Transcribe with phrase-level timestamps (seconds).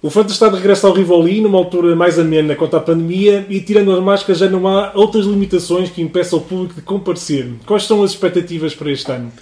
[0.00, 3.60] O Fantas está de regresso ao Rivoli, numa altura mais amena quanto à pandemia, e
[3.60, 7.50] tirando as máscaras já não há outras limitações que impeçam o público de comparecer.
[7.66, 9.32] Quais são as expectativas para este ano?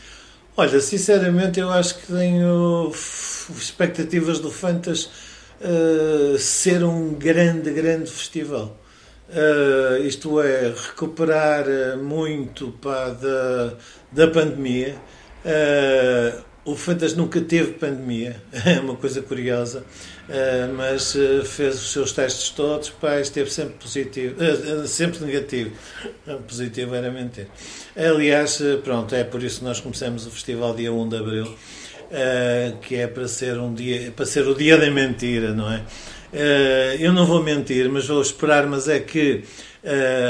[0.57, 2.91] Olha, sinceramente eu acho que tenho
[3.55, 5.11] expectativas do Fantas
[5.61, 8.75] uh, ser um grande, grande festival.
[9.29, 11.67] Uh, isto é, recuperar
[11.99, 13.75] muito pá, da,
[14.11, 14.95] da pandemia.
[16.67, 19.85] O Fantas nunca teve pandemia, é uma coisa curiosa,
[20.29, 25.71] uh, mas uh, fez os seus testes todos, pá, esteve sempre positivo, uh, sempre negativo.
[26.47, 27.47] Positivo era mentir.
[27.97, 31.55] Aliás, pronto, é por isso que nós começamos o festival dia 1 de Abril,
[32.83, 35.83] que é para ser, um dia, para ser o dia da mentira, não é?
[36.99, 39.45] eu não vou mentir, mas vou esperar, mas é que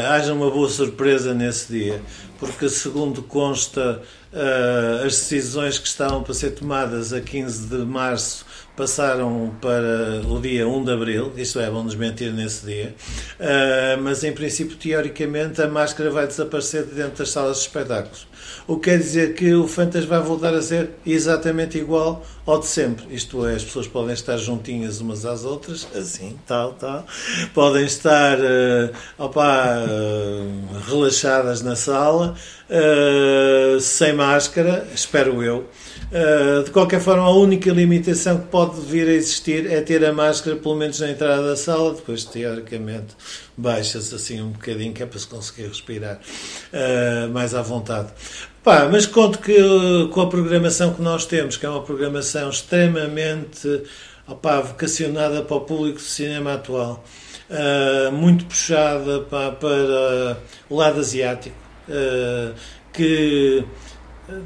[0.09, 2.01] haja uma boa surpresa nesse dia,
[2.39, 4.03] porque segundo consta
[4.37, 8.45] Uh, as decisões que estavam para ser tomadas a 15 de março
[8.77, 12.95] passaram para o dia 1 de abril, isto é, vão desmentir nesse dia,
[13.41, 18.29] uh, mas em princípio, teoricamente, a máscara vai desaparecer de dentro das salas de espetáculos.
[18.67, 22.67] O que quer dizer que o Fantas vai voltar a ser exatamente igual ao de
[22.67, 23.13] sempre.
[23.15, 27.05] Isto é, as pessoas podem estar juntinhas umas às outras, assim, tal, tal.
[27.53, 32.35] Podem estar uh, opa, uh, relaxadas na sala,
[32.71, 35.69] uh, sem máscara, espero eu.
[36.07, 40.13] Uh, de qualquer forma, a única limitação que pode vir a existir é ter a
[40.13, 43.17] máscara, pelo menos na entrada da sala, depois, teoricamente,
[43.57, 46.21] baixa-se assim um bocadinho, que é para se conseguir respirar
[46.73, 48.13] uh, mais à vontade.
[48.67, 49.55] Pá, mas conto que
[50.11, 53.85] com a programação que nós temos, que é uma programação extremamente
[54.27, 57.05] opá, vocacionada para o público de cinema atual,
[57.49, 60.37] uh, muito puxada pá, para
[60.69, 61.55] o lado asiático,
[61.89, 62.53] uh,
[62.93, 63.65] que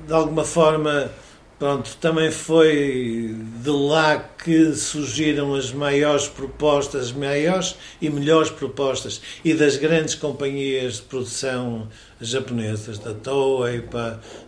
[0.07, 1.11] de alguma forma
[1.61, 9.21] Pronto, também foi de lá que surgiram as maiores propostas, as maiores e melhores propostas,
[9.45, 11.87] e das grandes companhias de produção
[12.19, 13.85] japonesas, da Toei,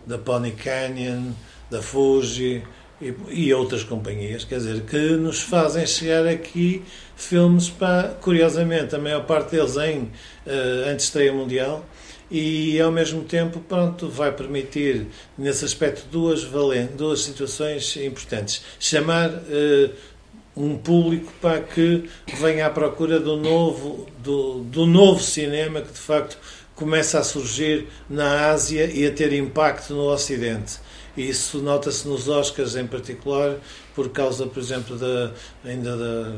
[0.07, 1.33] da Pony Canyon,
[1.69, 2.63] da Fuji
[2.99, 6.83] e, e, outras companhias, quer dizer, que nos fazem chegar aqui
[7.15, 11.85] filmes, para, curiosamente, a maior parte deles em uh, antestreia mundial,
[12.33, 15.05] e ao mesmo tempo pronto vai permitir
[15.37, 18.63] nesse aspecto duas valentes, duas situações importantes.
[18.79, 19.93] Chamar uh,
[20.57, 25.99] um público para que venha à procura do novo do, do novo cinema que de
[25.99, 26.39] facto
[26.73, 30.79] começa a surgir na Ásia e a ter impacto no Ocidente.
[31.15, 33.57] Isso nota-se nos Oscars em particular
[33.93, 35.31] por causa por exemplo da
[35.63, 36.33] ainda da,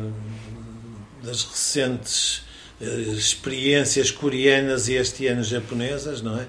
[1.23, 2.44] das recentes eh,
[2.81, 6.45] experiências coreanas e este ano japonesas, não é?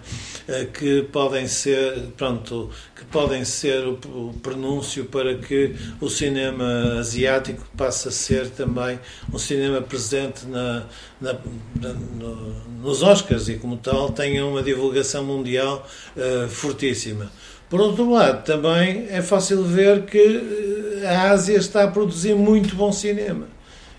[0.48, 7.64] Eh, que podem ser, pronto, que podem ser o prenúncio para que o cinema asiático
[7.76, 8.98] passe a ser também
[9.32, 10.84] um cinema presente na,
[11.20, 11.34] na,
[11.80, 15.86] na no, nos Oscars e como tal tenha uma divulgação mundial
[16.16, 17.30] uh, fortíssima.
[17.68, 22.92] Por outro lado, também é fácil ver que a Ásia está a produzir muito bom
[22.92, 23.55] cinema eh,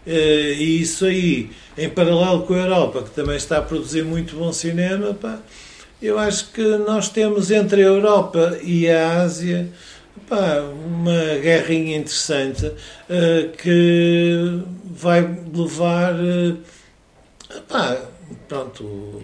[0.07, 4.54] e isso aí, em paralelo com a Europa, que também está a produzir muito bom
[4.54, 5.39] cinema, pá,
[6.01, 9.69] eu acho que nós temos entre a Europa e a Ásia
[10.30, 15.21] pá, uma guerrinha interessante uh, que vai
[15.54, 16.57] levar uh,
[17.68, 17.98] pá,
[18.48, 19.21] pronto,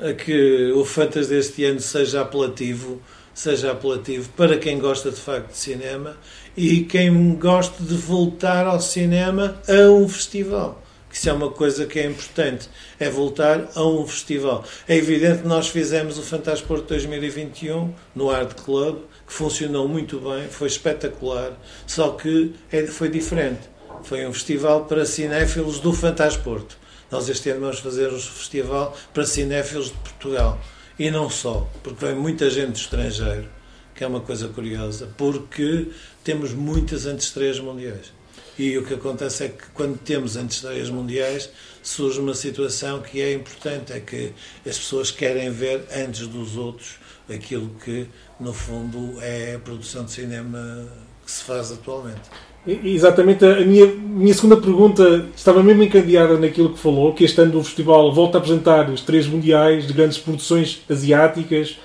[0.00, 3.00] a que o Fantas deste ano seja apelativo,
[3.34, 6.16] seja apelativo para quem gosta de facto de cinema
[6.58, 10.82] e quem gosta de voltar ao cinema a um festival.
[11.08, 12.68] Que isso é uma coisa que é importante,
[12.98, 14.64] é voltar a um festival.
[14.88, 20.48] É evidente que nós fizemos o Fantasporto 2021 no Art Club, que funcionou muito bem,
[20.48, 21.52] foi espetacular,
[21.86, 23.60] só que é, foi diferente.
[24.02, 26.76] Foi um festival para cinéfilos do Fantasporto.
[27.08, 30.58] Nós este ano vamos fazer um festival para cinéfilos de Portugal.
[30.98, 33.57] E não só, porque vem muita gente do estrangeiro
[33.98, 35.88] que é uma coisa curiosa, porque
[36.22, 38.12] temos muitas antestreias mundiais.
[38.56, 41.50] E o que acontece é que quando temos antestreias mundiais
[41.82, 44.32] surge uma situação que é importante, é que
[44.64, 48.06] as pessoas querem ver antes dos outros aquilo que
[48.38, 50.88] no fundo é a produção de cinema
[51.24, 52.22] que se faz atualmente.
[52.66, 57.58] Exatamente, a minha, minha segunda pergunta estava mesmo encadeada naquilo que falou, que este ano
[57.58, 61.78] o festival volta a apresentar os três mundiais de grandes produções asiáticas,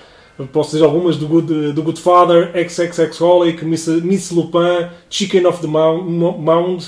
[0.52, 5.60] Posso dizer algumas do Good, do Good Father, XXX Holic, Miss, Miss Lupin, Chicken of
[5.60, 6.84] the Mound,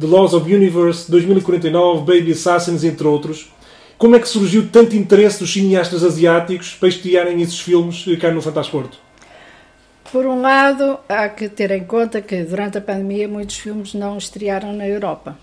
[0.00, 3.50] The Laws of Universe, 2049, Baby Assassins, entre outros.
[3.98, 8.40] Como é que surgiu tanto interesse dos cineastas asiáticos para estrearem esses filmes cá no
[8.40, 8.98] Fantasporto?
[10.10, 14.16] Por um lado, há que ter em conta que durante a pandemia muitos filmes não
[14.16, 15.36] estrearam na Europa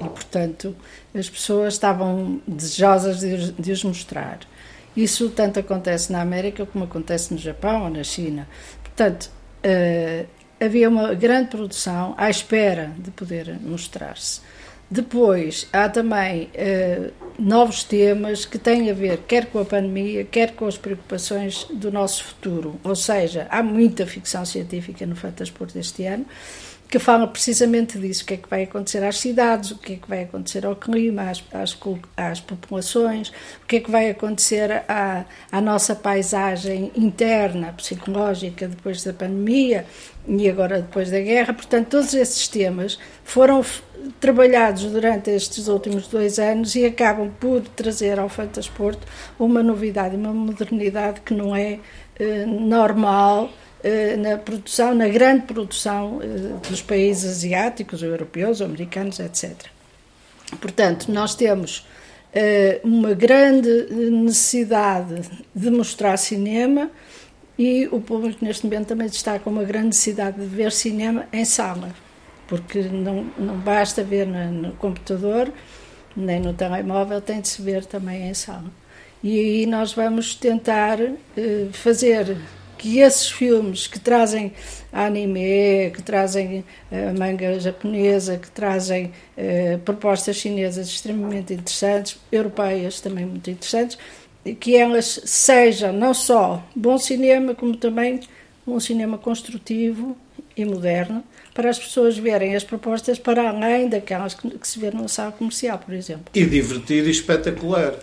[0.00, 0.76] e, portanto,
[1.14, 4.40] as pessoas estavam desejosas de, de os mostrar.
[4.96, 8.48] Isso tanto acontece na América como acontece no Japão ou na China.
[8.82, 9.30] Portanto,
[9.64, 10.26] uh,
[10.58, 14.40] havia uma grande produção à espera de poder mostrar-se.
[14.88, 20.52] Depois, há também uh, novos temas que têm a ver quer com a pandemia, quer
[20.52, 22.80] com as preocupações do nosso futuro.
[22.84, 26.24] Ou seja, há muita ficção científica no Fantasporto este ano
[26.88, 29.96] que fala precisamente disso, o que é que vai acontecer às cidades, o que é
[29.96, 31.76] que vai acontecer ao clima, às, às,
[32.16, 33.30] às populações,
[33.62, 39.84] o que é que vai acontecer à, à nossa paisagem interna, psicológica, depois da pandemia
[40.28, 41.52] e agora depois da guerra.
[41.52, 43.64] Portanto, todos esses temas foram
[44.20, 49.06] trabalhados durante estes últimos dois anos e acabam por trazer ao Fantasporto
[49.38, 51.80] uma novidade, uma modernidade que não é
[52.18, 53.50] eh, normal
[54.16, 59.54] na produção, na grande produção eh, dos países asiáticos, europeus, americanos, etc.
[60.60, 61.86] Portanto, nós temos
[62.32, 63.68] eh, uma grande
[64.10, 65.22] necessidade
[65.54, 66.90] de mostrar cinema
[67.58, 71.94] e o público neste momento também destaca uma grande necessidade de ver cinema em sala,
[72.48, 75.52] porque não, não basta ver no, no computador
[76.16, 78.70] nem no telemóvel, tem de se ver também em sala.
[79.22, 80.98] E aí nós vamos tentar
[81.72, 82.36] fazer
[82.76, 84.52] que esses filmes que trazem
[84.92, 93.26] anime, que trazem uh, manga japonesa, que trazem uh, propostas chinesas extremamente interessantes, europeias também
[93.26, 93.98] muito interessantes,
[94.60, 98.20] que elas sejam não só bom cinema, como também
[98.66, 100.16] um cinema construtivo
[100.56, 105.08] e moderno, para as pessoas verem as propostas para além daquelas que, se vê numa
[105.08, 106.26] sala comercial, por exemplo.
[106.34, 107.94] E divertido e espetacular.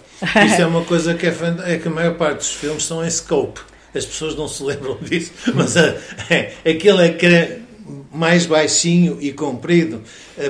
[0.45, 1.33] Isso é uma coisa que é,
[1.65, 4.97] é que a maior parte dos filmes são em scope as pessoas não se lembram
[5.01, 5.95] disso, mas a,
[6.29, 7.63] é, aquele ecrã
[8.13, 10.01] mais baixinho e comprido,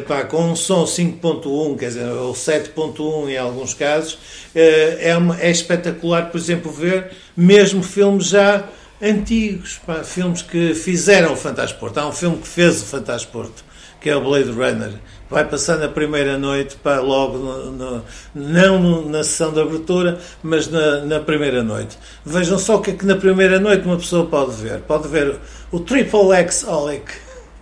[0.06, 4.18] pá, com um som 5.1, quer dizer, ou 7.1 em alguns casos,
[4.54, 8.68] eh, é, uma, é espetacular, por exemplo, ver mesmo filmes já
[9.02, 12.00] antigos, pá, filmes que fizeram o Fantasporto.
[12.00, 13.64] Há um filme que fez o Fantasporto,
[14.02, 14.94] que é o Blade Runner,
[15.34, 18.04] vai passar na primeira noite, para logo, no, no,
[18.36, 21.98] não na sessão de abertura, mas na, na, primeira noite.
[22.24, 24.82] Vejam só o que é que na primeira noite uma pessoa pode ver.
[24.82, 25.36] Pode ver
[25.72, 27.12] o Triple X Olic.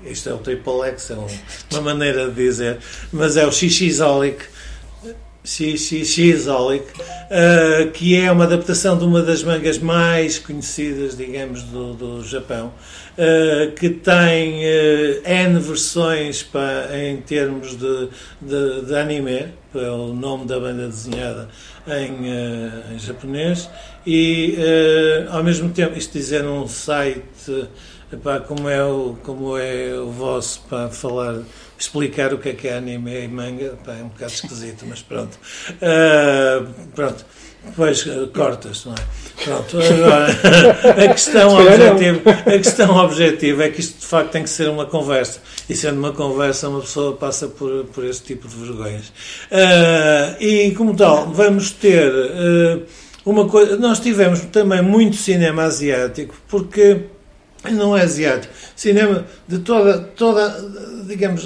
[0.03, 1.15] Isto é o Triple X, é
[1.71, 2.79] uma maneira de dizer,
[3.13, 4.01] mas é o XX
[5.43, 6.05] Olic.
[6.05, 11.93] XX Olic, uh, que é uma adaptação de uma das mangas mais conhecidas, digamos, do,
[11.93, 12.71] do Japão,
[13.17, 20.13] uh, que tem uh, N versões para, em termos de, de, de anime, é o
[20.13, 21.49] nome da banda desenhada
[21.87, 23.69] em, em japonês,
[24.05, 24.57] e
[25.29, 27.69] ao mesmo tempo, isto dizer num site,
[28.11, 31.41] epá, como, é o, como é o vosso, para falar
[31.81, 35.01] explicar o que é que é anime e manga pá, é um bocado esquisito, mas
[35.01, 35.37] pronto.
[35.71, 37.25] Uh, pronto.
[37.63, 39.43] Depois uh, cortas, não é?
[39.43, 44.49] Pronto, agora a questão, objetiva, a questão objetiva é que isto de facto tem que
[44.49, 45.39] ser uma conversa.
[45.69, 49.07] E sendo uma conversa, uma pessoa passa por, por este tipo de vergonhas.
[49.51, 52.83] Uh, e como tal, vamos ter uh,
[53.25, 53.77] uma coisa.
[53.77, 57.01] Nós tivemos também muito cinema asiático, porque
[57.69, 60.49] não é asiático, cinema de toda, toda
[61.11, 61.45] digamos,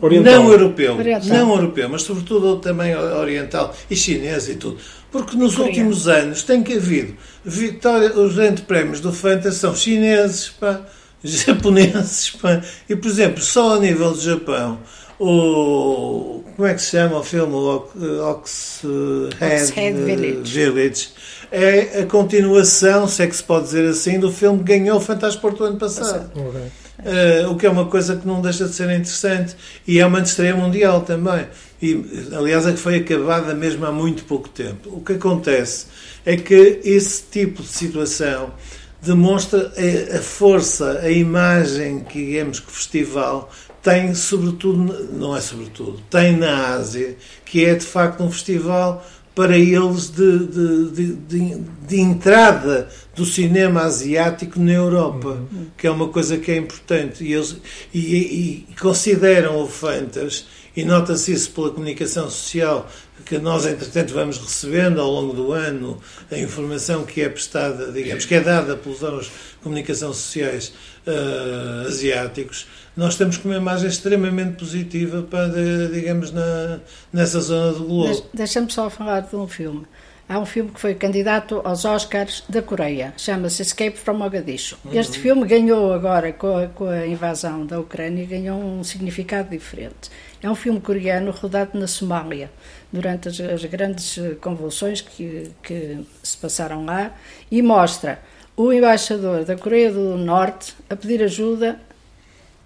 [0.00, 0.32] oriental.
[0.32, 1.28] não europeu, oriental.
[1.28, 4.78] não europeu, mas sobretudo também oriental e chinês e tudo.
[5.10, 5.70] Porque nos Coreano.
[5.70, 10.80] últimos anos tem que havido vitória, os grandes prémios do Fantasy são chineses, pá,
[11.22, 14.78] japoneses, pá, e por exemplo, só a nível do Japão,
[15.18, 17.52] o como é que se chama o filme?
[17.52, 17.90] O
[18.30, 20.52] Oxhead, Oxhead Village.
[20.52, 21.08] Village.
[21.56, 25.00] É a continuação, se é que se pode dizer assim, do filme que ganhou o
[25.00, 26.30] Fantasporto ano passado.
[26.36, 29.54] Uh, o que é uma coisa que não deixa de ser interessante
[29.86, 31.46] e é uma estreia mundial também.
[31.80, 34.90] E, aliás, é que foi acabada mesmo há muito pouco tempo.
[34.90, 35.86] O que acontece
[36.24, 38.52] é que esse tipo de situação
[39.00, 43.50] demonstra a, a força, a imagem que, digamos, que o festival
[43.82, 49.58] tem, sobretudo, não é sobretudo, tem na Ásia, que é de facto um festival para
[49.58, 55.66] eles de, de, de, de, entrada do cinema asiático na Europa, uhum.
[55.76, 57.24] que é uma coisa que é importante.
[57.24, 57.56] E, eles,
[57.92, 62.88] e, e, e consideram o Fantas, e nota-se isso pela comunicação social
[63.24, 65.98] que nós, entretanto, vamos recebendo ao longo do ano,
[66.30, 70.74] a informação que é prestada, digamos, que é dada pelos órgãos de comunicação sociais
[71.06, 72.66] uh, asiáticos,
[72.96, 75.48] nós estamos com uma imagem extremamente positiva para,
[75.92, 76.80] digamos, na,
[77.12, 78.26] nessa zona do globo.
[78.32, 79.84] Deixa-me só falar de um filme.
[80.28, 84.76] Há um filme que foi candidato aos Oscars da Coreia, chama-se Escape from Mogadishu.
[84.84, 84.98] Uhum.
[84.98, 90.10] Este filme ganhou agora, com a, com a, invasão da Ucrânia, ganhou um significado diferente.
[90.42, 92.50] É um filme coreano rodado na Somália,
[92.92, 97.14] durante as, as grandes eh, convulsões que, que se passaram lá,
[97.50, 98.20] e mostra
[98.56, 101.80] o embaixador da Coreia do Norte a pedir ajuda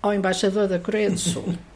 [0.03, 1.55] ao embaixador da Coreia do Sul.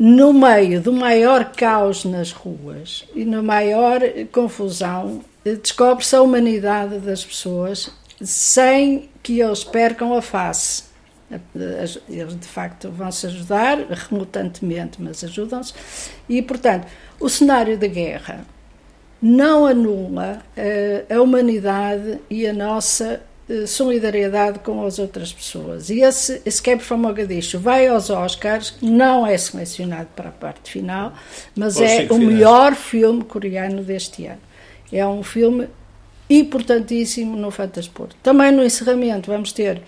[0.00, 4.00] no meio do maior caos nas ruas e na maior
[4.32, 10.84] confusão, descobre-se a humanidade das pessoas sem que eles percam a face.
[12.08, 13.76] Eles de facto vão se ajudar,
[14.08, 15.74] relutantemente, mas ajudam-se.
[16.26, 16.86] E, portanto,
[17.20, 18.46] o cenário da guerra
[19.20, 23.20] não anula uh, a humanidade e a nossa eh,
[23.66, 25.90] solidariedade com as outras pessoas.
[25.90, 31.12] E esse Escape from Mogadishu vai aos Oscars, não é selecionado para a parte final,
[31.56, 34.40] mas é o melhor filme coreano deste ano.
[34.92, 35.68] É um filme
[36.28, 38.16] importantíssimo no Fantasporto.
[38.22, 39.82] Também no encerramento vamos ter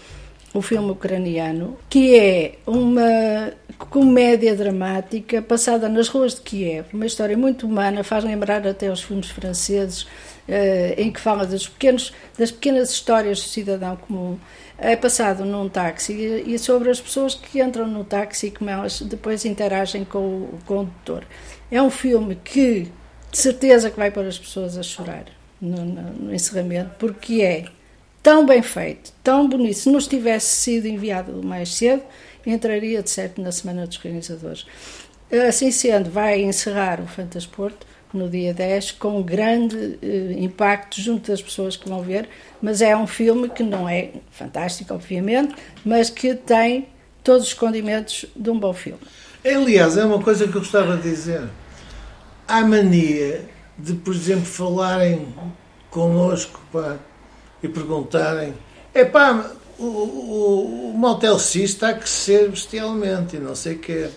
[0.55, 3.53] o filme ucraniano, que é uma
[3.91, 9.03] comédia dramática passada nas ruas de Kiev, uma história muito humana, faz lembrar até os
[9.03, 14.39] filmes franceses uh, em que fala dos pequenos, das pequenas histórias do cidadão comum,
[14.77, 16.13] é passado num táxi
[16.47, 20.59] e sobre as pessoas que entram no táxi e como elas depois interagem com o
[20.67, 21.25] condutor.
[21.71, 22.89] É um filme que,
[23.31, 25.25] de certeza, que vai pôr as pessoas a chorar
[25.61, 27.65] no, no, no encerramento, porque é
[28.23, 29.79] tão bem feito, tão bonito.
[29.79, 32.03] Se nos tivesse sido enviado mais cedo,
[32.47, 34.67] entraria de certo na Semana dos Organizadores.
[35.49, 41.41] Assim sendo, vai encerrar o Fantasporto no dia 10, com grande eh, impacto junto das
[41.41, 42.29] pessoas que vão ver,
[42.61, 46.89] mas é um filme que não é fantástico, obviamente, mas que tem
[47.25, 49.01] todos os condimentos de um bom filme.
[49.45, 51.49] Aliás, é uma coisa que eu gostava de dizer.
[52.47, 53.47] Há mania
[53.79, 55.35] de, por exemplo, falarem
[55.91, 56.99] connosco pá,
[57.63, 58.55] e perguntarem:
[58.93, 63.79] é pá, o, o, o Motel X está a crescer bestialmente e não sei o
[63.79, 64.09] quê.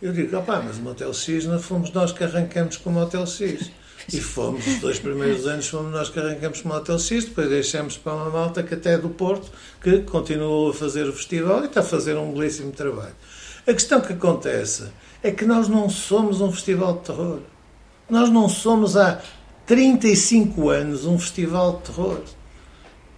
[0.00, 3.26] Eu digo, opá, mas o Motel X não fomos nós que arrancamos com o Motel
[3.26, 3.70] X.
[4.10, 7.50] E fomos, os dois primeiros anos fomos nós que arrancamos com o Motel X, depois
[7.50, 11.62] deixamos para uma malta que até é do Porto, que continuou a fazer o festival
[11.62, 13.14] e está a fazer um belíssimo trabalho.
[13.66, 14.84] A questão que acontece
[15.22, 17.40] é que nós não somos um festival de terror.
[18.08, 19.20] Nós não somos há
[19.66, 22.22] 35 anos um festival de terror.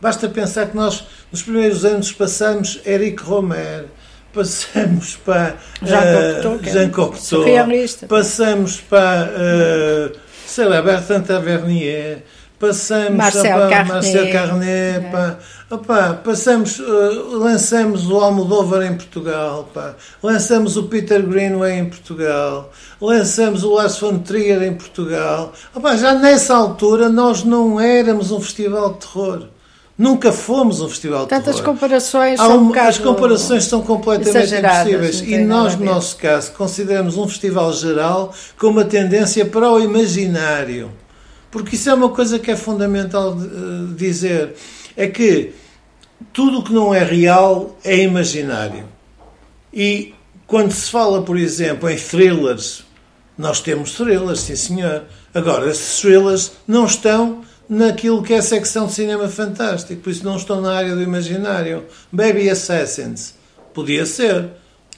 [0.03, 3.85] Basta pensar que nós, nos primeiros anos, passamos Eric Romer,
[4.35, 12.25] passamos para Jean Cocteau, uh, passamos para, uh, sei lá, Bertrand Tavernier,
[12.59, 15.39] passamos Marcel para Carnet, Marcel Carnet, pá,
[15.71, 22.73] opa, passamos, uh, lançamos o Almodóvar em Portugal, pá, lançamos o Peter Greenway em Portugal,
[23.01, 25.53] lançamos o Lars von Trier em Portugal.
[25.73, 29.47] Opa, já nessa altura nós não éramos um festival de terror.
[29.97, 31.75] Nunca fomos um festival de Tantas terror.
[31.75, 35.21] comparações são um As comparações são completamente impossíveis.
[35.21, 40.91] E nós, no nosso caso, consideramos um festival geral com uma tendência para o imaginário.
[41.51, 44.55] Porque isso é uma coisa que é fundamental uh, dizer.
[44.97, 45.53] É que
[46.33, 48.87] tudo o que não é real é imaginário.
[49.73, 50.15] E
[50.47, 52.85] quando se fala, por exemplo, em thrillers,
[53.37, 55.05] nós temos thrillers, sim senhor.
[55.35, 57.43] Agora, esses thrillers não estão
[57.73, 61.03] naquilo que é a secção de cinema fantástico, por isso não estão na área do
[61.03, 61.85] imaginário.
[62.13, 63.35] Baby Assassins,
[63.73, 64.51] podia ser.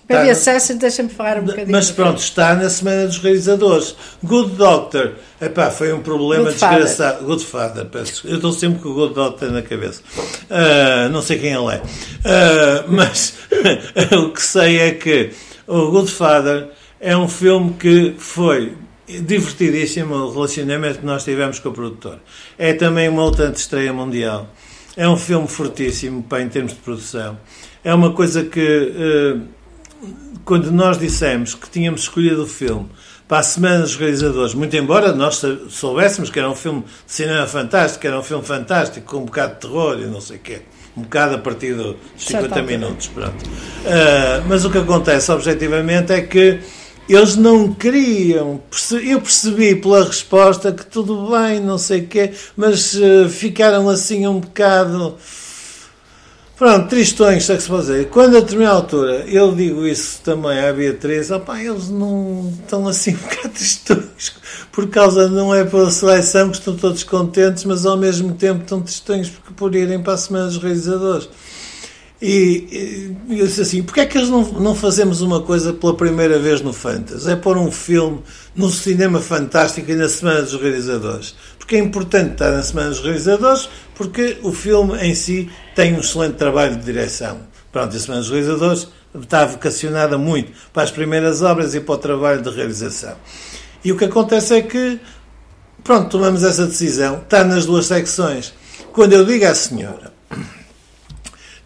[0.08, 1.70] Baby Assassins, deixa-me falar um bocadinho.
[1.70, 3.94] Mas pronto, está na Semana dos Realizadores.
[4.24, 7.18] Good Doctor, epá, foi um problema Good desgraçado.
[7.18, 7.26] Father.
[7.26, 8.26] Good Father, peço.
[8.26, 10.02] Eu estou sempre com o Good Doctor na cabeça.
[10.50, 11.78] Uh, não sei quem ele é.
[11.78, 13.34] Uh, mas
[14.20, 15.30] o que sei é que
[15.66, 21.68] o Good Father é um filme que foi divertidíssimo o relacionamento que nós tivemos com
[21.68, 22.18] o produtor.
[22.58, 24.48] É também uma outra estreia mundial.
[24.96, 27.38] É um filme fortíssimo para em termos de produção.
[27.82, 29.36] É uma coisa que, eh,
[30.44, 32.88] quando nós dissemos que tínhamos escolhido o filme
[33.28, 37.46] para a Semana dos Realizadores, muito embora nós soubéssemos que era um filme de cinema
[37.46, 40.62] fantástico, era um filme fantástico, com um bocado de terror e não sei o quê,
[40.96, 43.44] um bocado a partir dos 50 minutos, pronto.
[43.44, 46.60] Uh, mas o que acontece, objetivamente, é que
[47.08, 48.60] eles não queriam.
[49.02, 54.26] Eu percebi pela resposta que tudo bem, não sei o quê, mas uh, ficaram assim
[54.26, 55.16] um bocado.
[56.56, 58.08] Pronto, tristões, é que se dizer.
[58.10, 63.10] Quando a determinada altura eu digo isso também à Beatriz, opa, eles não estão assim
[63.10, 64.32] um bocado tristões
[64.70, 68.80] por causa, não é pela seleção que estão todos contentes, mas ao mesmo tempo estão
[68.80, 71.28] tristões por irem para a Semana dos Realizadores.
[72.22, 75.94] E, e eu disse assim: porquê é que eles não, não fazemos uma coisa pela
[75.94, 77.26] primeira vez no Fantas?
[77.26, 78.22] É pôr um filme
[78.54, 81.34] no cinema fantástico e na Semana dos Realizadores.
[81.58, 86.00] Porque é importante estar na Semana dos Realizadores, porque o filme em si tem um
[86.00, 87.40] excelente trabalho de direção.
[87.72, 91.98] Pronto, a Semana dos Realizadores está vocacionada muito para as primeiras obras e para o
[91.98, 93.16] trabalho de realização.
[93.84, 94.98] E o que acontece é que,
[95.82, 98.54] pronto, tomamos essa decisão, está nas duas secções.
[98.92, 100.13] Quando eu digo à senhora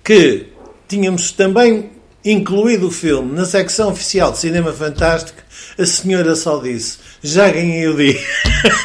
[0.09, 0.47] que
[0.89, 1.91] tínhamos também
[2.25, 5.43] incluído o filme na secção oficial de Cinema Fantástico,
[5.79, 8.19] a senhora só disse: Já ganhei o dia.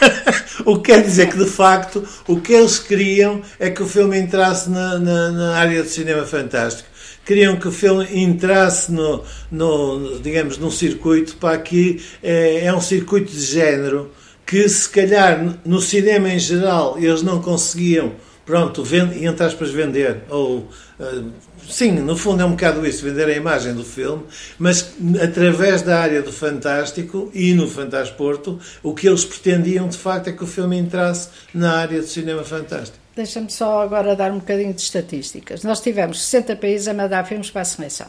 [0.65, 4.19] o que quer dizer que, de facto, o que eles queriam é que o filme
[4.19, 6.89] entrasse na, na, na área de cinema fantástico
[7.25, 12.81] queriam que o filme entrasse no, no digamos, num circuito, para aqui é, é um
[12.81, 14.11] circuito de género
[14.45, 18.11] que se calhar no cinema em geral eles não conseguiam,
[18.45, 21.31] pronto, vend, entre aspas, vender, ou uh,
[21.67, 24.23] sim, no fundo é um bocado isso, vender a imagem do filme,
[24.57, 30.29] mas através da área do Fantástico e no Fantasporto, o que eles pretendiam de facto
[30.29, 32.97] é que o filme entrasse na área do cinema fantástico.
[33.15, 35.63] Deixa-me só agora dar um bocadinho de estatísticas.
[35.63, 38.07] Nós tivemos 60 países a mandar filmes para a seleção.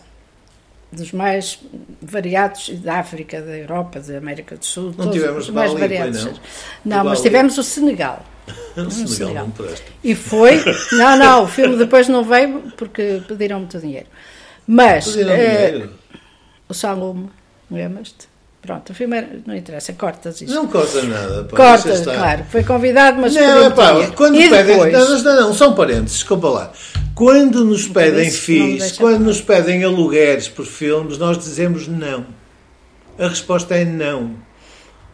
[0.90, 1.58] Dos mais
[2.00, 4.94] variados da África, da Europa, da América do Sul.
[4.96, 6.24] Não tivemos mais Bali, variados.
[6.84, 8.24] Não, não mas tivemos o Senegal.
[8.76, 9.86] O Senegal, Senegal não presta.
[10.02, 10.62] E foi.
[10.92, 14.06] Não, não, o filme depois não veio porque pediram muito dinheiro.
[14.66, 15.06] Mas.
[15.06, 15.90] Pediram uh, dinheiro.
[16.68, 17.30] O Salome,
[17.70, 18.28] lembras-te?
[18.64, 20.54] Pronto, o filme era, não interessa, cortas isto.
[20.54, 21.44] Não corta nada.
[21.44, 22.44] Pá, cortas, claro.
[22.48, 25.22] Foi convidado, mas não, pá, quando e pedem, depois...
[25.22, 26.72] não, não, não, são parentes, desculpa lá.
[27.14, 32.24] Quando nos pedem FIIs, quando nos pedem alugueres por filmes, nós dizemos não.
[33.18, 34.34] A resposta é não.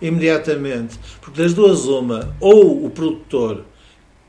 [0.01, 0.99] Imediatamente.
[1.21, 3.65] Porque das duas, uma, ou o produtor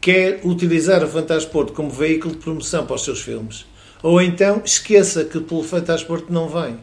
[0.02, 3.66] quer utilizar o Fantasporto como veículo de promoção para os seus filmes,
[4.02, 6.78] ou então esqueça que pelo Fantasporto não vem.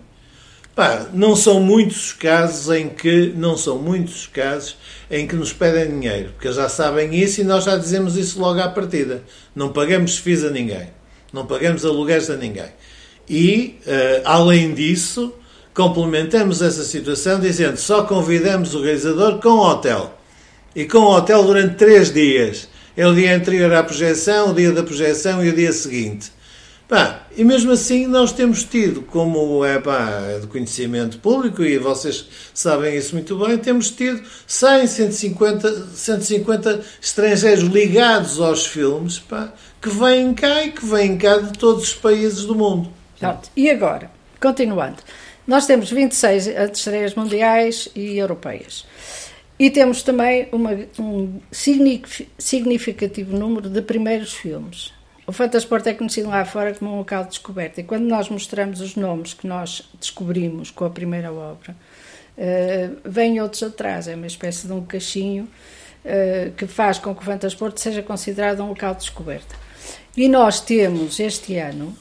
[0.78, 4.76] Pá, não são muitos os casos em que não são muitos os casos
[5.10, 8.60] em que nos pedem dinheiro, porque já sabem isso e nós já dizemos isso logo
[8.60, 9.24] à partida.
[9.56, 10.88] Não pagamos FIIs a ninguém,
[11.32, 12.68] não pagamos aluguéis a ninguém.
[13.28, 15.34] E, uh, além disso,
[15.78, 20.12] complementamos essa situação dizendo só convidamos o realizador com hotel.
[20.74, 22.68] E com hotel durante três dias.
[22.96, 26.32] É o dia anterior à projeção, o dia da projeção e o dia seguinte.
[26.88, 32.26] Pá, e mesmo assim nós temos tido, como é pá, de conhecimento público, e vocês
[32.52, 39.90] sabem isso muito bem, temos tido 100, 150, 150 estrangeiros ligados aos filmes pá, que
[39.90, 42.90] vêm cá e que vêm cá de todos os países do mundo.
[43.20, 43.48] Pronto.
[43.54, 44.10] E agora,
[44.40, 44.96] continuando,
[45.48, 48.84] nós temos 26 estreias mundiais e europeias.
[49.58, 54.92] E temos também uma, um significativo número de primeiros filmes.
[55.26, 57.80] O Fantasport é conhecido lá fora como um local de descoberta.
[57.80, 61.74] E quando nós mostramos os nomes que nós descobrimos com a primeira obra,
[62.36, 64.06] uh, vêm outros atrás.
[64.06, 65.48] É uma espécie de um cachinho
[66.04, 69.56] uh, que faz com que o Fantasport seja considerado um local de descoberta.
[70.14, 71.96] E nós temos este ano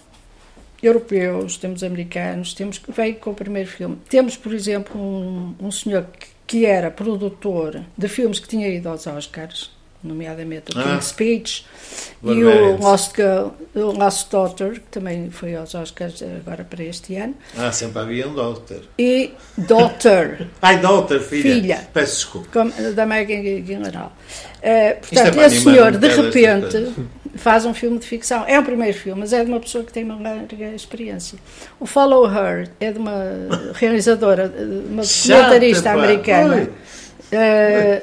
[0.81, 3.97] europeus, temos americanos, temos que veio com o primeiro filme.
[4.09, 8.87] Temos, por exemplo, um, um senhor que, que era produtor de filmes que tinha ido
[8.89, 9.71] aos Oscars,
[10.03, 10.83] nomeadamente o ah.
[10.83, 11.65] King's Speech
[12.23, 17.15] e o Lost, Girl, o Lost Daughter, que também foi aos Oscars agora para este
[17.15, 17.35] ano.
[17.57, 18.81] Ah, sempre havia um Daughter.
[18.97, 20.47] E Daughter.
[20.61, 21.41] Ai, Daughter, filha.
[21.41, 21.87] filha.
[21.93, 22.47] Peço desculpa.
[22.51, 24.13] Com, da Megan Gyllenhaal.
[24.57, 26.93] Uh, portanto, é esse senhor, de repente,
[27.37, 28.43] faz um filme de ficção.
[28.47, 31.37] É o primeiro filme, mas é de uma pessoa que tem uma larga experiência.
[31.79, 33.23] O Follow Her é de uma
[33.73, 34.51] realizadora,
[34.89, 36.69] uma documentarista americana.
[37.31, 38.01] Uh,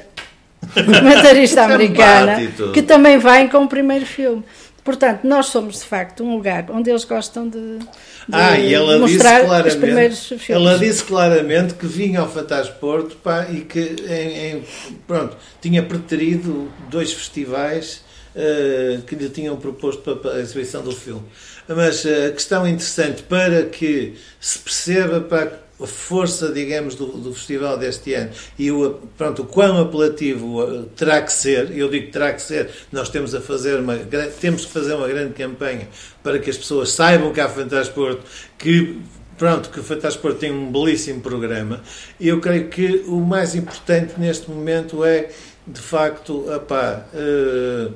[0.81, 2.37] documentarista americana,
[2.73, 4.43] que também vem com o primeiro filme.
[4.85, 7.87] Portanto, nós somos de facto um lugar onde eles gostam de, de
[8.31, 10.49] ah, e ela mostrar disse os primeiros filmes.
[10.51, 14.63] Ela disse claramente que vinha ao Fantasporto pá, e que em, em,
[15.07, 18.04] pronto, tinha preterido dois festivais
[18.35, 21.23] uh, que lhe tinham proposto para a exibição do filme.
[21.67, 27.33] Mas uh, a questão interessante para que se perceba para a força, digamos, do, do,
[27.33, 32.11] festival deste ano e o, pronto, o quão apelativo uh, terá que ser, eu digo
[32.11, 33.97] terá que ser, nós temos, a fazer uma,
[34.39, 35.87] temos que fazer uma grande campanha
[36.23, 38.21] para que as pessoas saibam que há Fantasporto,
[38.57, 39.01] que
[39.37, 41.81] pronto, que o Fantasporto tem um belíssimo programa
[42.19, 45.29] e eu creio que o mais importante neste momento é,
[45.67, 47.93] de facto, apá, uh,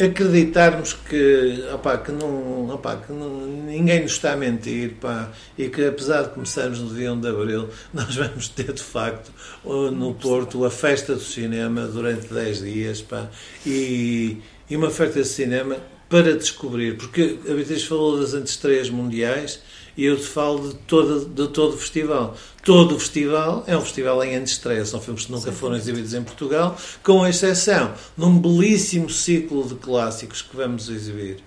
[0.00, 5.68] acreditarmos que, opa, que, não, opa, que não, ninguém nos está a mentir pá, e
[5.68, 9.32] que apesar de começarmos no dia 1 de Abril, nós vamos ter de facto
[9.64, 13.28] no Porto a festa do cinema durante 10 dias pá,
[13.66, 14.38] e,
[14.70, 15.76] e uma festa de cinema
[16.08, 19.60] para descobrir, porque a Beatriz falou das antestreias mundiais
[19.98, 22.36] e eu te falo de, toda, de todo o festival.
[22.62, 26.22] Todo o festival é um festival em antestreia, são filmes que nunca foram exibidos em
[26.22, 31.38] Portugal, com exceção de um belíssimo ciclo de clássicos que vamos exibir.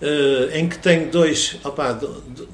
[0.00, 2.00] Uh, em que tem dois, opa,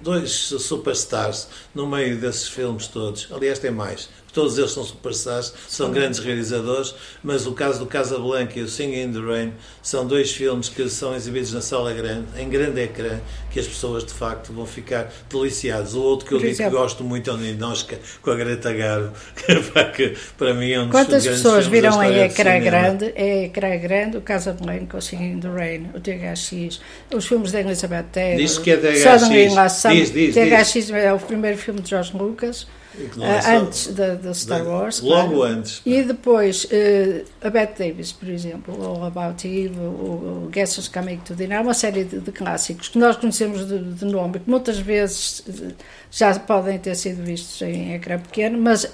[0.02, 3.28] dois superstars no meio desses filmes todos.
[3.30, 8.58] Aliás, tem mais todos eles são superstars, são grandes realizadores, mas o caso do Casablanca
[8.58, 12.26] e o Singing in the Rain são dois filmes que são exibidos na sala grande,
[12.36, 13.20] em grande ecrã,
[13.50, 15.94] que as pessoas de facto vão ficar deliciadas.
[15.94, 19.12] O outro que eu digo que gosto muito é o Ninosca, com a Greta Garbo,
[19.94, 24.16] que para mim é um dos Quantas pessoas viram em ecrã grande, é ecrã grande,
[24.16, 26.80] o Casablanca, o Singing in the Rain, o THX,
[27.14, 30.90] os filmes da Elizabeth Taylor, diz que é THX, diz, diz, THX diz.
[30.90, 35.00] é o primeiro filme de George Lucas, Uh, antes da, da Star Wars.
[35.00, 35.42] Logo claro.
[35.42, 35.82] antes.
[35.84, 41.18] E depois, uh, a Bette Davis, por exemplo, ou About Eve, ou, Guess Who's Coming
[41.18, 44.78] to Dinner, uma série de, de, clássicos que nós conhecemos de, de nome, que muitas
[44.78, 45.72] vezes eh,
[46.10, 48.88] já podem ter sido vistos em ecrã pequeno, mas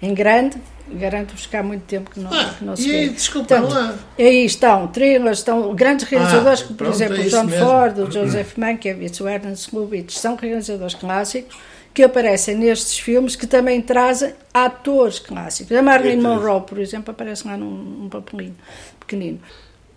[0.00, 0.58] em grande,
[0.88, 3.08] garanto-vos que há muito tempo que não, ah, que não se vê.
[3.08, 3.94] Desculpa Portanto, lá.
[4.18, 7.66] Aí estão thrillers, estão grandes realizadores, ah, como por exemplo é John mesmo.
[7.66, 11.56] Ford, o Joseph Mankiewicz, o Ernest Lubitsch, são realizadores clássicos
[11.98, 15.76] que aparecem nestes filmes que também trazem atores clássicos.
[15.76, 18.54] A Marilyn Monroe, por exemplo, aparece lá num, num papelinho
[19.00, 19.40] pequenino.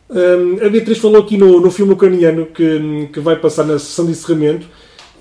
[0.10, 4.06] Um, a Beatriz falou aqui no, no filme ucraniano que, que vai passar na sessão
[4.06, 4.68] de encerramento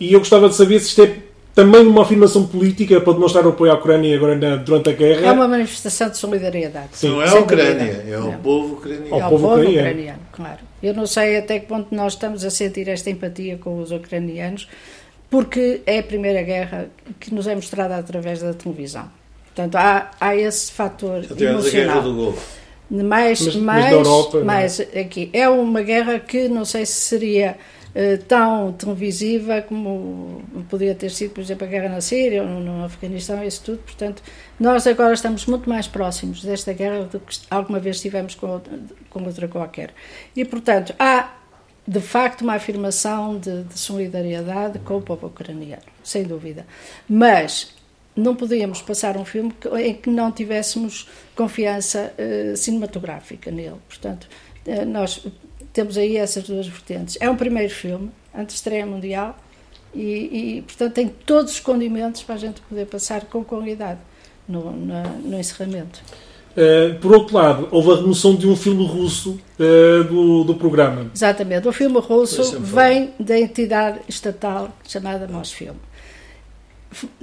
[0.01, 1.19] e eu gostava de saber se isto é
[1.55, 5.27] também uma afirmação política para demonstrar o apoio à Ucrânia agora na, durante a guerra.
[5.27, 6.89] É uma manifestação de solidariedade.
[6.93, 9.15] Sim, não é a Ucrânia, é o povo ucraniano.
[9.15, 9.89] É o povo ucraniano.
[9.91, 10.59] ucraniano, claro.
[10.83, 14.67] Eu não sei até que ponto nós estamos a sentir esta empatia com os ucranianos,
[15.31, 16.91] porque é a primeira guerra
[17.21, 19.09] que nos é mostrada através da televisão.
[19.47, 21.61] Portanto, há, há esse fator emocional.
[21.61, 22.61] a guerra do Golfo.
[22.91, 24.45] Mais, mas, mais, mas Europa, é?
[24.45, 25.31] mais aqui.
[25.33, 27.57] É uma guerra que não sei se seria
[27.91, 32.61] uh, tão televisiva como podia ter sido, por exemplo, a guerra na Síria ou no,
[32.61, 33.79] no Afeganistão, isso tudo.
[33.79, 34.25] Portanto,
[34.59, 38.73] nós agora estamos muito mais próximos desta guerra do que alguma vez estivemos com outra,
[39.09, 39.95] com outra qualquer.
[40.35, 41.31] E, portanto, há
[41.91, 46.65] de facto uma afirmação de, de, solidariedade com o povo ucraniano, sem dúvida.
[47.09, 47.75] Mas
[48.15, 53.75] não podíamos passar um filme em que não tivéssemos confiança uh, cinematográfica nele.
[53.89, 54.29] Portanto,
[54.69, 55.27] uh, nós
[55.73, 57.19] temos aí essas duas vertentes.
[57.21, 59.37] É um primeiro filme, antes estreia mundial,
[59.93, 63.99] e, e, portanto tem todos os condimentos para a gente poder passar com qualidade
[64.47, 66.01] no, no, no encerramento.
[66.51, 71.11] Uh, por outro lado, houve a remoção de um filme russo uh, do, do programa.
[71.15, 71.69] Exatamente.
[71.69, 75.77] O filme russo vem da entidade estatal chamada Mosfilm.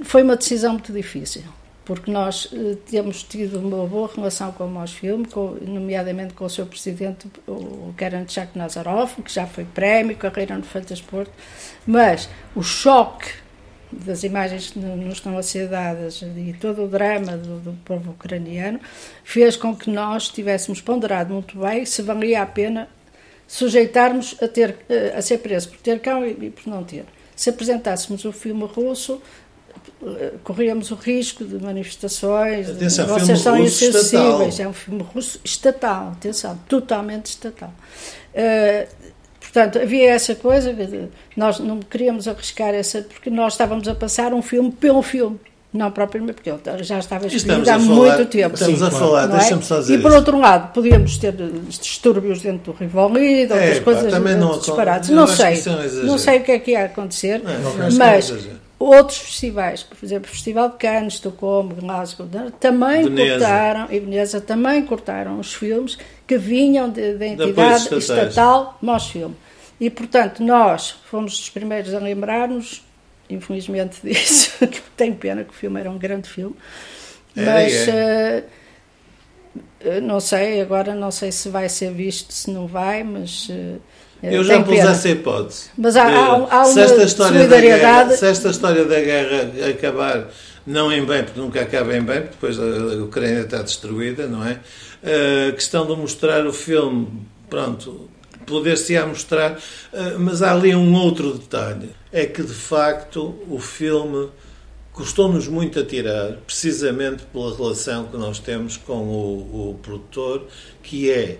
[0.02, 1.42] Foi uma decisão muito difícil,
[1.84, 6.50] porque nós uh, temos tido uma boa relação com o Mosfilm, com, nomeadamente com o
[6.50, 11.32] seu presidente, o Karen Chak Nazarov, que já foi prémio, carreira no Fantasporto,
[11.86, 13.28] mas o choque
[13.90, 18.10] das imagens que nos estão a ser dadas e todo o drama do, do, povo
[18.10, 18.78] ucraniano
[19.24, 22.88] fez com que nós tivéssemos ponderado muito bem se valia a pena
[23.46, 27.06] sujeitarmos a, ter, eh, a ser preso por ter cão e, por não ter.
[27.34, 29.22] Se apresentássemos o filme russo,
[30.04, 34.66] eh, corríamos o risco de manifestações, atenção, de, vocês são insensíveis, estatal.
[34.66, 37.72] é um filme russo estatal, atenção, totalmente estatal.
[38.34, 39.07] Uh,
[39.52, 40.74] Portanto, havia essa coisa,
[41.36, 45.38] nós não queríamos arriscar essa, porque nós estávamos a passar um filme pelo filme.
[45.72, 48.54] Não propriamente, porque ele já estava escrito há muito tempo.
[48.54, 49.28] Estamos Sim, a falar, é?
[49.28, 49.98] deixa-me só dizer.
[49.98, 51.34] E por outro lado, podíamos ter
[51.68, 55.10] distúrbios dentro do Rivoli, de outras é, coisas também não, disparadas.
[55.10, 55.62] Não sei,
[56.04, 58.30] não sei o que é que ia acontecer, é, mas
[58.78, 62.28] outros festivais, por exemplo, o Festival de Cannes, Estocolmo, Glasgow,
[62.60, 63.38] também Veneza.
[63.38, 69.32] cortaram, e Veneza também cortaram os filmes que vinham da entidade estatal Mosfilm.
[69.80, 72.84] E, portanto, nós fomos os primeiros a lembrar-nos,
[73.28, 76.54] infelizmente, disso, que tenho pena que o filme era um grande filme,
[77.34, 78.44] mas é,
[79.82, 79.98] é.
[79.98, 83.48] Uh, não sei, agora não sei se vai ser visto, se não vai, mas.
[83.48, 83.80] Uh,
[84.22, 84.90] eu já pus pena.
[84.90, 85.70] essa hipótese.
[85.76, 87.82] Mas há, há, há uma se esta história solidariedade.
[87.82, 90.28] Da guerra, se esta história da guerra acabar
[90.68, 94.44] não em bem, porque nunca acaba em bem, porque depois a Ucrânia está destruída, não
[94.44, 94.60] é?
[95.48, 97.08] A questão de mostrar o filme,
[97.48, 98.08] pronto,
[98.44, 99.58] poder-se a mostrar,
[99.92, 104.28] eh, mas há ali um outro detalhe, é que de facto o filme
[104.92, 110.46] custou-nos muito a tirar, precisamente pela relação que nós temos com o, o produtor,
[110.82, 111.38] que é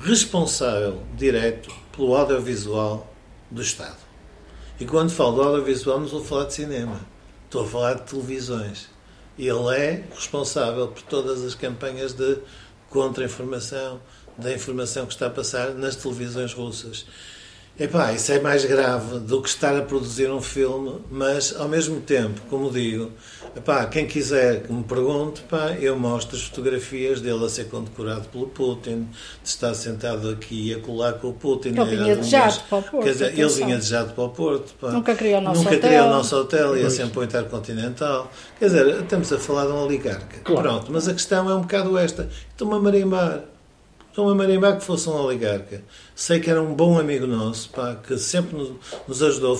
[0.00, 3.12] responsável direto pelo audiovisual
[3.50, 3.98] do Estado.
[4.80, 7.00] E quando falo do audiovisual, não estou a falar de cinema,
[7.44, 8.88] estou a falar de televisões.
[9.38, 12.38] Ele é responsável por todas as campanhas de
[12.90, 14.00] contra-informação,
[14.36, 17.06] da informação que está a passar nas televisões russas.
[17.80, 22.00] Epá, isso é mais grave do que estar a produzir um filme, mas ao mesmo
[22.00, 23.10] tempo, como digo,
[23.56, 28.28] epá, quem quiser que me pergunte, epá, eu mostro as fotografias dele a ser condecorado
[28.28, 29.08] pelo Putin,
[29.42, 31.70] de estar sentado aqui e a colar com o Putin.
[31.70, 33.04] Ele vinha de jato para o Porto.
[33.04, 34.74] Quer dizer, ele vinha de jato para o Porto.
[34.78, 34.90] Pá.
[34.90, 35.88] Nunca criou o nosso Nunca hotel.
[35.88, 38.30] criou o nosso hotel, ia sempre para o Intercontinental.
[38.58, 40.40] Quer dizer, estamos a falar de um oligarca.
[40.44, 40.62] Claro.
[40.62, 42.28] Pronto, mas a questão é um bocado esta.
[42.50, 43.51] Estou-me a marimbar.
[44.12, 45.80] Estou-me a marimbar que fosse um oligarca.
[46.14, 48.72] Sei que era um bom amigo nosso, pá, que sempre nos,
[49.08, 49.56] nos ajudou.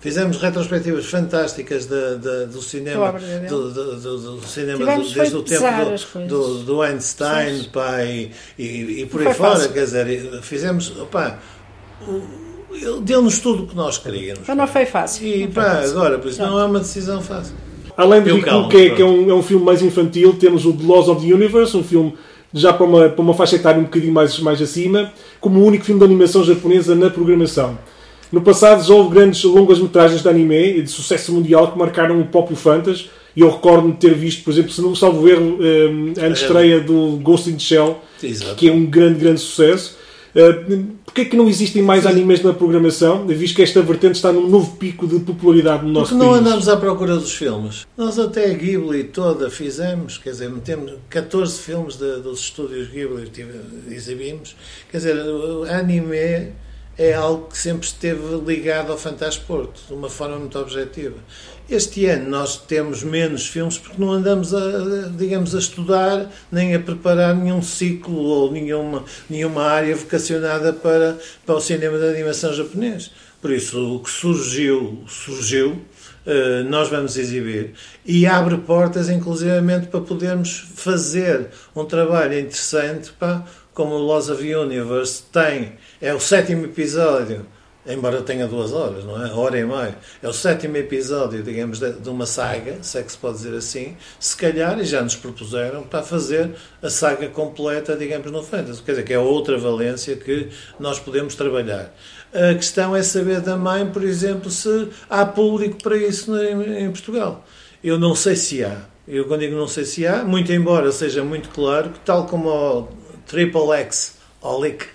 [0.00, 3.12] Fizemos retrospectivas fantásticas da- da- do cinema,
[3.50, 6.06] do, do- do- do cinema desde o tempo do, coisas.
[6.26, 9.56] do, do Einstein, pá, e, e, e por Não aí fora.
[9.56, 9.72] fácil.
[9.74, 11.38] Quer dizer, fizemos, pá,
[12.08, 12.22] o-
[12.74, 14.44] ele deu-nos tudo o que nós queríamos.
[14.48, 15.26] Mas não foi fácil.
[15.26, 15.90] E Não foi pá, fácil.
[15.98, 16.50] agora, por isso Pronto.
[16.52, 17.54] não é uma decisão fácil.
[17.94, 20.72] Além de calmo, que, é, que é, um, é um filme mais infantil, temos o
[20.72, 22.14] The Laws of the Universe, um filme
[22.52, 25.84] já para uma, para uma faixa etária um bocadinho mais, mais acima, como o único
[25.84, 27.78] filme de animação japonesa na programação.
[28.30, 32.20] No passado já houve grandes longas metragens de anime e de sucesso mundial que marcaram
[32.20, 35.58] o próprio Fantas, e eu recordo-me de ter visto, por exemplo, se não salvo erro,
[35.60, 38.54] eh, a estreia do Ghost in the Shell, Exato.
[38.56, 39.96] que é um grande, grande sucesso.
[40.34, 44.32] Uh, Porquê é que não existem mais animes na programação, visto que esta vertente está
[44.32, 46.46] num novo pico de popularidade no nosso Porque não país?
[46.46, 47.86] andamos à procura dos filmes.
[47.98, 53.30] Nós até a Ghibli toda fizemos, quer dizer, metemos 14 filmes de- dos estúdios Ghibli
[53.90, 54.56] exibimos.
[54.90, 56.16] Quer dizer, o anime
[56.98, 61.16] é algo que sempre esteve ligado ao Fantasporto, de uma forma muito objetiva.
[61.72, 66.78] Este ano nós temos menos filmes porque não andamos a, digamos, a estudar nem a
[66.78, 73.10] preparar nenhum ciclo ou nenhuma, nenhuma área vocacionada para, para o cinema de animação japonês.
[73.40, 75.80] Por isso, o que surgiu, surgiu,
[76.26, 77.72] eh, nós vamos exibir
[78.04, 84.54] e abre portas, inclusivamente, para podermos fazer um trabalho interessante, pá, como o Laws of
[84.54, 87.46] Universe tem, é o sétimo episódio,
[87.86, 89.30] embora tenha duas horas, não é?
[89.32, 89.96] Hora e meia.
[90.22, 93.96] É o sétimo episódio, digamos, de, uma saga, se é que se pode dizer assim,
[94.18, 96.50] se calhar, e já nos propuseram, para fazer
[96.82, 98.82] a saga completa, digamos, no Fantasy.
[98.82, 101.92] Quer dizer, que é outra valência que nós podemos trabalhar.
[102.32, 107.44] A questão é saber também, por exemplo, se há público para isso em, em Portugal.
[107.82, 108.76] Eu não sei se há.
[109.06, 112.48] Eu quando digo não sei se há, muito embora seja muito claro que tal como
[112.48, 112.88] o
[113.26, 114.86] Triple X Olic,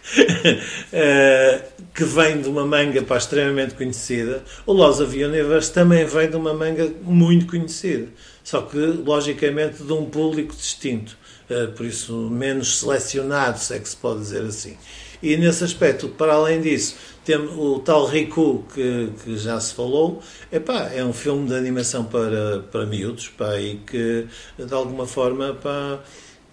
[0.91, 1.62] eh,
[1.93, 6.36] que vem de uma manga pá, extremamente conhecida, o Laws of Universe também vem de
[6.36, 8.07] uma manga muito conhecida,
[8.43, 11.17] só que logicamente de um público distinto,
[11.49, 14.77] eh, por isso menos selecionado, se é que se pode dizer assim.
[15.21, 20.21] E nesse aspecto, para além disso, temos o tal Riku que, que já se falou,
[20.51, 25.53] epá, é um filme de animação para, para miúdos pá, e que de alguma forma
[25.55, 25.99] pá,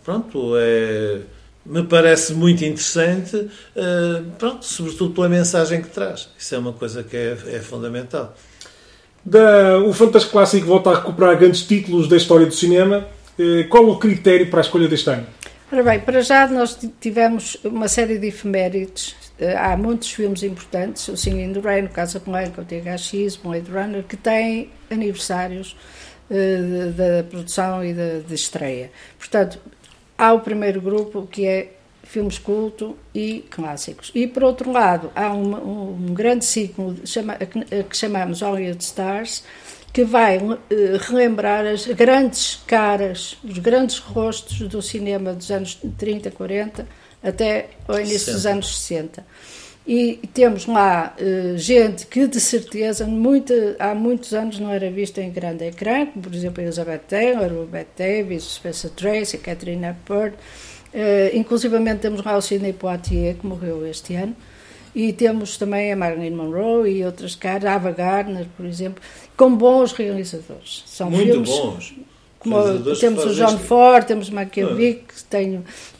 [0.02, 1.20] pronto, é,
[1.66, 6.28] me parece muito interessante, eh, pronto, sobretudo pela mensagem que traz.
[6.38, 8.34] Isso é uma coisa que é, é fundamental.
[9.24, 13.06] Da- o Fantástico Clássico volta a recuperar grandes títulos da história do cinema.
[13.38, 15.26] Eh, Qual o critério para a escolha deste ano?
[15.72, 19.16] Ora bem, para já nós ti- tivemos uma série de efemérides.
[19.40, 23.36] Eh, Há muitos filmes importantes, o Singing in the Rain, o Casa Blanca, o THX,
[23.42, 25.74] o Blade Runner, que têm aniversários
[26.96, 28.90] da produção e de estreia.
[29.18, 29.58] Portanto,
[30.18, 31.72] há o primeiro grupo que é
[32.02, 34.10] filmes culto e clássicos.
[34.14, 39.42] E por outro lado, há um, um grande ciclo chama- que, chamamos Hollywood Stars,
[39.92, 46.30] que vai eh, relembrar as grandes caras, os grandes rostos do cinema dos anos 30,
[46.30, 46.86] 40
[47.22, 48.50] até ao início dos 60.
[48.50, 49.26] anos 60.
[49.86, 53.06] E temos lá eh, gente que, de certeza,
[53.78, 57.66] há muitos anos não era vista em grande ecrã, como, por exemplo, Elizabeth Taylor, o
[57.66, 60.34] Bette Davis, Spencer Tracy, Catherine Hepburn.
[60.94, 64.34] Eh, inclusivamente temos lá o Sidney Poitier, que morreu este ano.
[64.94, 69.02] E temos também a Marilyn Monroe e outras caras, a Ava Gardner, por exemplo,
[69.36, 70.84] com bons realizadores.
[70.86, 71.94] São muito filmes bons.
[72.38, 73.58] como temos o John isto.
[73.58, 75.26] Ford, temos o Mankiewicz,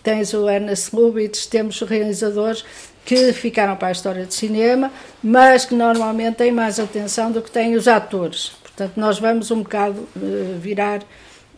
[0.03, 2.65] tens o Ernest Lubitsch, temos realizadores
[3.05, 4.91] que ficaram para a história do cinema,
[5.23, 8.53] mas que normalmente têm mais atenção do que têm os atores.
[8.63, 11.03] Portanto, nós vamos um bocado eh, virar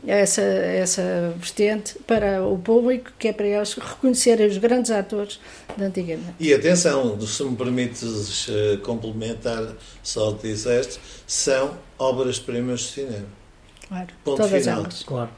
[0.07, 5.41] essa, essa vertente para o público, que é para eles reconhecerem os grandes atores
[5.77, 6.35] de antigamente.
[6.39, 13.27] E atenção, se me permites eh, complementar só o que disseste, são obras-primas do cinema.
[13.89, 14.81] Claro, Ponto todas final.
[14.81, 15.03] elas.
[15.03, 15.31] Claro.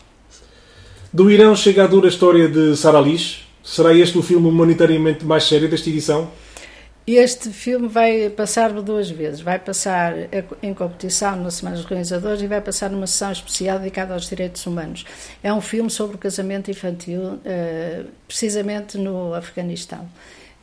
[1.12, 3.47] Do Irão chega a dura história de Sara Lish.
[3.70, 6.30] Será este o filme humanitariamente mais sério desta edição?
[7.06, 9.42] Este filme vai passar duas vezes.
[9.42, 10.14] Vai passar
[10.62, 14.66] em competição na Semana dos Realizadores e vai passar numa sessão especial dedicada aos direitos
[14.66, 15.04] humanos.
[15.42, 20.08] É um filme sobre o casamento infantil, eh, precisamente no Afeganistão.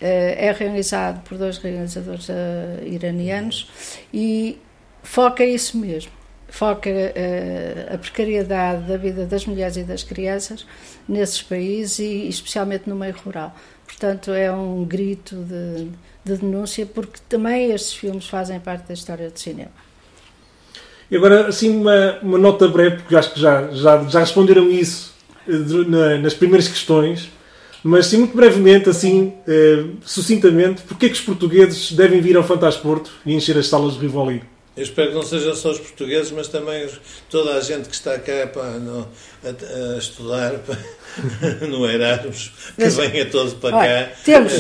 [0.02, 2.28] é realizado por dois realizadores
[2.84, 3.70] iranianos
[4.14, 4.58] e
[5.02, 6.12] foca isso mesmo
[6.48, 6.90] foca
[7.94, 10.66] a precariedade da vida das mulheres e das crianças
[11.08, 13.56] nesses países e especialmente no meio rural.
[13.86, 15.88] Portanto, é um grito de,
[16.24, 19.72] de denúncia, porque também estes filmes fazem parte da história do cinema.
[21.10, 25.14] E agora, assim, uma, uma nota breve, porque acho que já, já, já responderam isso
[25.48, 25.54] eh,
[25.88, 27.30] na, nas primeiras questões,
[27.84, 32.44] mas sim, muito brevemente, assim, eh, sucintamente, porque é que os portugueses devem vir ao
[32.44, 34.42] Fantasporto e encher as salas de Rivoli?
[34.76, 36.90] Eu espero que não sejam só os portugueses, mas também
[37.30, 39.08] toda a gente que está cá pá, no,
[39.44, 40.78] a, a, estudar pá,
[41.66, 44.16] no Erasmus, que mas, venha todos para olha, cá.
[44.26, 44.54] Temos.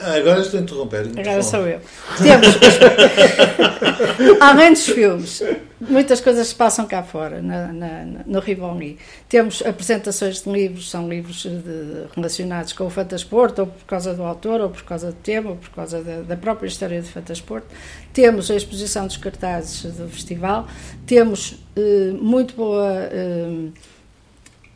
[0.00, 1.10] Ah, agora estou a interromper.
[1.18, 1.80] Agora sou eu.
[2.16, 2.48] Temos,
[4.40, 5.42] além dos filmes,
[5.78, 8.98] muitas coisas se passam cá fora, na, na, no Rivoli.
[9.28, 14.22] Temos apresentações de livros, são livros de, relacionados com o Fantasporto, ou por causa do
[14.22, 17.66] autor, ou por causa do tema, ou por causa da, da própria história do Fantasporto.
[18.14, 20.66] Temos a exposição dos cartazes do festival.
[21.06, 22.92] Temos eh, muito boa.
[23.12, 23.68] Eh,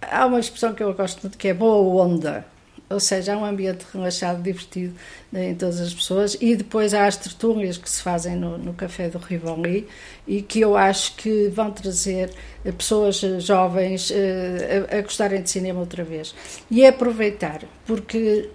[0.02, 2.44] há uma expressão que eu gosto muito que é boa onda
[2.94, 4.94] ou seja, há um ambiente relaxado, divertido
[5.30, 6.36] né, em todas as pessoas.
[6.40, 9.86] E depois há as tertúlias que se fazem no, no Café do Rivoli
[10.26, 12.30] e que eu acho que vão trazer
[12.64, 14.14] eh, pessoas eh, jovens uh,
[14.90, 16.34] a, a gostarem de cinema outra vez.
[16.70, 18.48] E é aproveitar, porque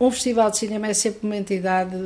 [0.00, 1.96] um festival de cinema é sempre uma entidade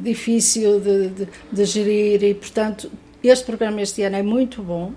[0.00, 2.88] difícil de, de, de gerir e, portanto,
[3.22, 4.92] este programa este ano é muito bom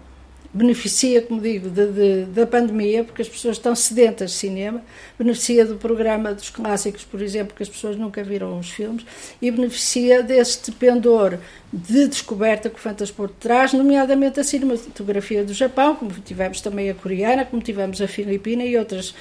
[0.54, 4.82] beneficia, como digo, de, de, da pandemia, porque as pessoas estão sedentas de cinema,
[5.18, 9.06] beneficia do programa dos clássicos, por exemplo, que as pessoas nunca viram os filmes,
[9.42, 11.38] e beneficia deste pendor
[11.72, 16.96] de descoberta que o Fantasporto traz, nomeadamente a cinematografia do Japão, como tivemos também a
[16.96, 19.14] coreana, como tivemos a filipina e outras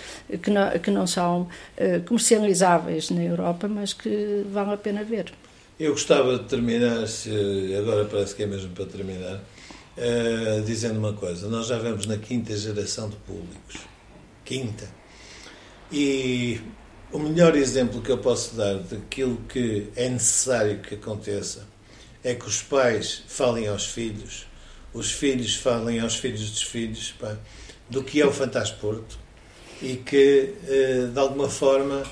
[0.42, 5.30] que não, que não são uh, comercializáveis na Europa, mas que vale a pena ver.
[5.78, 7.30] Eu gostava de terminar, se
[7.78, 9.40] agora parece que é mesmo para terminar,
[9.98, 13.76] uh, dizendo uma coisa: nós já vemos na quinta geração de públicos.
[14.44, 14.88] Quinta.
[15.92, 16.60] E
[17.12, 21.66] o melhor exemplo que eu posso dar daquilo que é necessário que aconteça
[22.22, 24.46] é que os pais falem aos filhos,
[24.92, 27.36] os filhos falem aos filhos dos filhos pá,
[27.88, 29.18] do que é o Fantasporto
[29.80, 32.02] e que, eh, de alguma forma,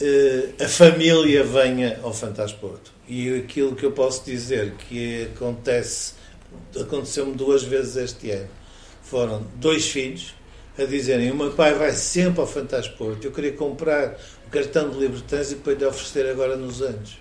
[0.00, 2.92] eh, a família venha ao Fantasporto.
[3.06, 6.14] E aquilo que eu posso dizer que acontece
[6.80, 8.48] aconteceu-me duas vezes este ano.
[9.02, 10.34] Foram dois filhos
[10.78, 13.26] a dizerem: O meu pai vai sempre ao Fantasporto.
[13.26, 17.18] Eu queria comprar o cartão de Libertães e depois lhe oferecer agora nos anos.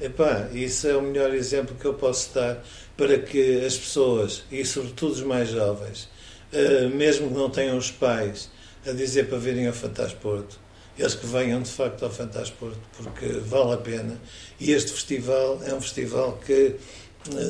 [0.00, 2.62] Epá, isso é o melhor exemplo que eu posso dar
[2.96, 6.08] para que as pessoas, e sobretudo os mais jovens,
[6.52, 8.50] uh, mesmo que não tenham os pais
[8.86, 10.58] a dizer para virem ao Fantasporto,
[10.98, 14.20] eles que venham de facto ao Fantasporto, porque vale a pena.
[14.60, 16.76] E este festival é um festival que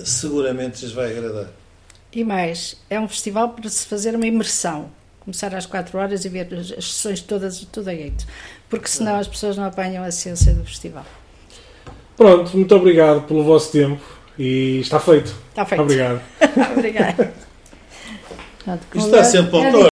[0.04, 1.48] seguramente lhes vai agradar.
[2.12, 4.90] E mais, é um festival para se fazer uma imersão.
[5.20, 8.26] Começar às 4 horas e ver as sessões todas, tudo a jeito.
[8.68, 11.04] Porque senão as pessoas não apanham a ciência do festival.
[12.16, 14.02] Pronto, muito obrigado pelo vosso tempo
[14.38, 15.34] e está feito.
[15.50, 15.82] Está feito.
[15.82, 16.20] Obrigado.
[16.76, 17.32] obrigado.
[18.94, 19.93] Isto está sempre ao